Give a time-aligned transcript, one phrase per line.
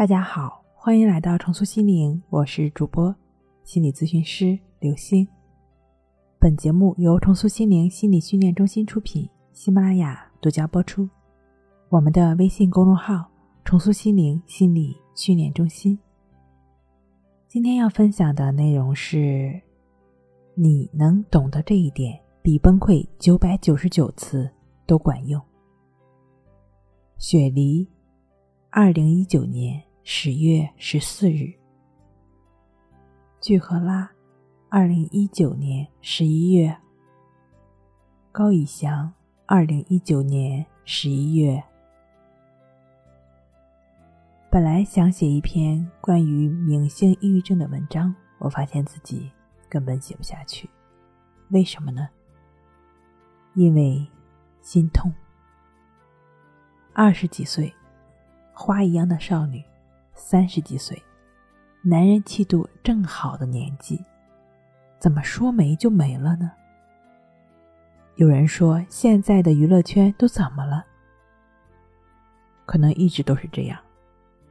[0.00, 3.14] 大家好，欢迎来到重塑心灵，我是主播
[3.64, 5.28] 心理咨询师刘星。
[6.38, 11.06] 本节目由重塑心灵心理训练中心出品，喜马拉雅独家播出。
[11.90, 13.30] 我们的微信公众号
[13.62, 15.98] “重塑心灵心理训练中心”。
[17.46, 19.60] 今天要分享的内容是：
[20.54, 24.50] 你能懂得这一点，比崩溃九百九十九次
[24.86, 25.38] 都管用。
[27.18, 27.86] 雪梨，
[28.70, 31.52] 二零一九年十月十四日。
[33.40, 34.10] 巨赫拉，
[34.68, 36.74] 二零一九年十一月。
[38.32, 39.12] 高以翔，
[39.46, 41.62] 二零一九年十一月。
[44.50, 49.30] 本来想写一篇关于明星抑郁症的文章，我发现自己
[49.68, 50.68] 根本写不下去。
[51.50, 52.08] 为什么呢？
[53.54, 54.04] 因为
[54.62, 55.12] 心痛。
[56.92, 57.72] 二十几岁，
[58.52, 59.62] 花一样的少女；
[60.22, 61.02] 三十几岁，
[61.82, 63.98] 男人气度正好的年纪，
[64.98, 66.52] 怎么说没就没了呢？
[68.16, 70.84] 有人说，现在的娱乐圈都怎么了？
[72.66, 73.80] 可能一直都是这样：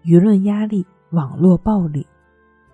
[0.03, 2.05] 舆论压力、网络暴力、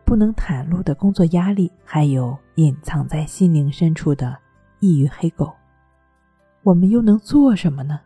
[0.05, 4.35] 不能袒露的工作压力，还有隐藏在心灵深处的
[4.79, 5.53] 抑郁黑狗。
[6.63, 7.99] 我们又能做什么呢？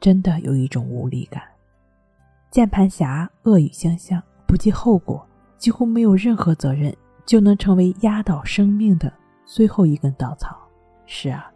[0.00, 1.42] 真的有一种无力感。
[2.54, 5.26] 键盘侠恶语相向，不计后果，
[5.58, 9.12] 几乎没有任何责任，就能成为压倒生命的
[9.44, 10.56] 最后一根稻草。
[11.04, 11.50] 是啊，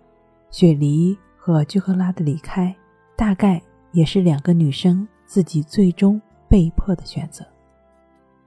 [0.50, 2.74] 雪梨和居赫拉的离开，
[3.14, 7.46] 大概也是两个女生自己最终被迫的选择。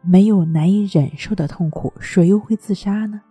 [0.01, 3.21] 没有难以忍受的痛苦，谁又会自杀呢？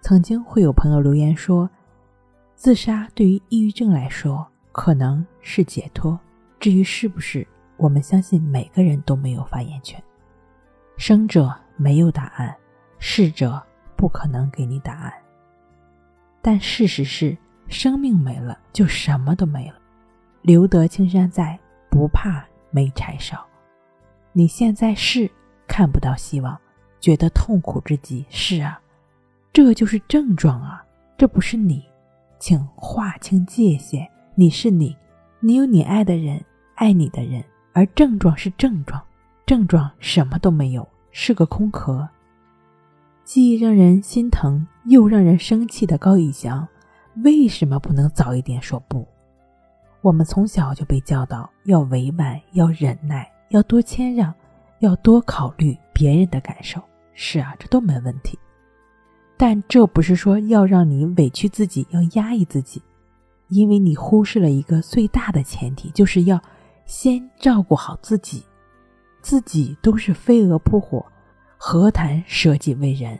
[0.00, 1.68] 曾经会有朋友留言说，
[2.54, 4.46] 自杀对于抑郁症来说。
[4.72, 6.18] 可能是解脱，
[6.58, 10.02] 至于是不是，我们相信每个人都没有发言权。
[10.96, 12.54] 生者没有答案，
[12.98, 13.60] 逝者
[13.96, 15.12] 不可能给你答案。
[16.40, 17.36] 但事实是，
[17.68, 19.76] 生命没了就什么都没了。
[20.42, 21.58] 留得青山在，
[21.90, 23.44] 不怕没柴烧。
[24.32, 25.30] 你现在是
[25.66, 26.58] 看不到希望，
[27.00, 28.80] 觉得痛苦之极，是啊，
[29.52, 30.84] 这就是症状啊，
[31.16, 31.84] 这不是你，
[32.38, 34.08] 请划清界限。
[34.34, 34.96] 你是你，
[35.40, 37.42] 你有你爱的人，爱你的人，
[37.74, 39.02] 而症状是症状，
[39.44, 42.08] 症状什么都没有，是个空壳。
[43.24, 46.66] 既让人心疼又让人生气的高以翔，
[47.24, 49.06] 为什么不能早一点说不？
[50.02, 54.32] 我们从小就被教导要委婉，要忍耐，要多谦让，
[54.78, 56.80] 要多考虑别人的感受。
[57.12, 58.38] 是啊，这都没问题，
[59.36, 62.80] 但这不是说要让你委屈自己，要压抑自己。
[63.48, 66.42] 因为你忽视了一个最大的前提，就是要
[66.86, 68.44] 先照顾好自己，
[69.22, 71.04] 自己都是飞蛾扑火，
[71.56, 73.18] 何谈舍己为人？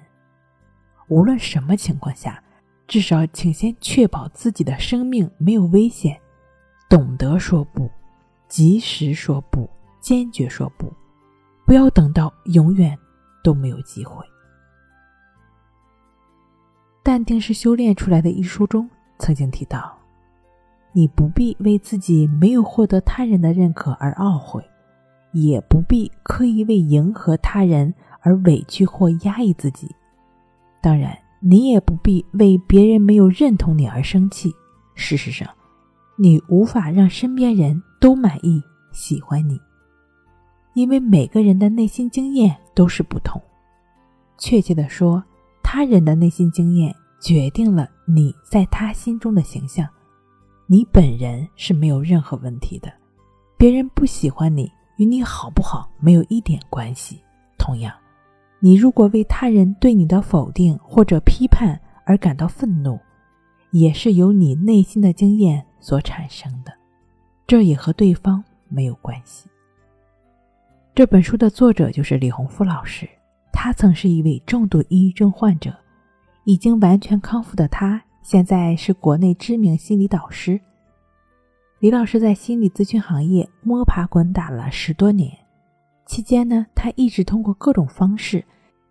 [1.08, 2.42] 无论什么情况下，
[2.86, 6.20] 至少请先确保自己的生命没有危险，
[6.88, 7.90] 懂得说不，
[8.48, 9.68] 及时说不，
[10.00, 10.92] 坚决说不，
[11.66, 12.98] 不要等到永远
[13.42, 14.24] 都没有机会。
[17.02, 18.88] 淡定是修炼出来的一书中
[19.18, 19.98] 曾经提到。
[20.96, 24.64] 你不必为自己没有获得他人的认可而懊悔，
[25.32, 29.92] 也不必刻意为迎合他人而委屈或压抑自己。
[30.80, 34.52] 当然，你也不必为别人没有认同你而生气。
[34.94, 35.48] 事实上，
[36.16, 38.62] 你无法让身边人都满意、
[38.92, 39.60] 喜欢你，
[40.74, 43.42] 因为每个人的内心经验都是不同。
[44.38, 45.20] 确切的说，
[45.60, 49.84] 他人的内心经验决定了你在他心中的形象。
[50.66, 52.90] 你本人是没有任何问题的，
[53.58, 57.20] 别人不喜欢你与你好不好没有一点关系。
[57.58, 57.94] 同样，
[58.60, 62.98] 你如果为他人对你的否定或者批判而感到愤怒，
[63.72, 66.72] 也是由你内心的经验所产生的，
[67.46, 69.48] 这也和对方没有关系。
[70.94, 73.06] 这本书的作者就是李洪福老师，
[73.52, 75.74] 他曾是一位重度抑郁症患者，
[76.44, 78.02] 已经完全康复的他。
[78.24, 80.58] 现在是国内知名心理导师。
[81.78, 85.30] 李老师在心理咨询行业摸爬滚打了十多年，
[86.06, 88.42] 期间呢，他一直通过各种方式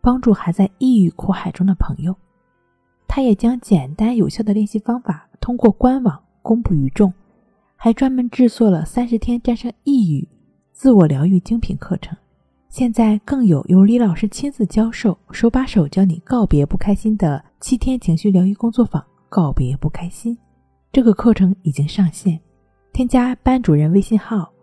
[0.01, 2.15] 帮助还在抑郁苦海中的朋友。
[3.07, 7.11] 他也将简单有效的练习方法通过官网公布于众，
[7.75, 10.27] 还专门制作了三十天战胜抑郁
[10.71, 12.15] 自我疗愈精品课程。
[12.69, 19.03] 现在更有由李老师亲自教授、手把手教你告别不开心的七天情绪疗愈工作坊。
[19.33, 20.37] 告别不开心，
[20.91, 22.39] 这个课程已经上线。
[22.91, 24.53] 添加班主任微信号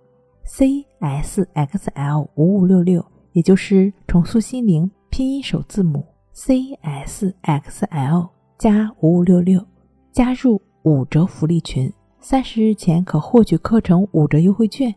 [0.46, 6.06] CSXL 五五六六，也就是重塑心灵拼音首字母
[6.36, 8.28] CSXL
[8.58, 9.66] 加五五六六，
[10.12, 14.94] 加入五折福利群，三十日前可获取课程五折优惠券。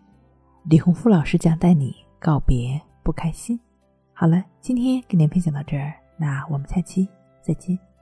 [0.65, 3.59] 李洪福老师将带你告别不开心。
[4.13, 7.09] 好了，今天跟您分享到这儿，那我们下期
[7.41, 7.92] 再见。